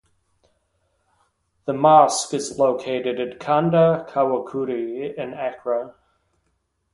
The 1.65 1.73
mosque 1.73 2.33
is 2.33 2.57
located 2.57 3.19
at 3.19 3.37
Kanda(Kawukudi) 3.39 5.13
in 5.13 5.33
Accra. 5.35 5.93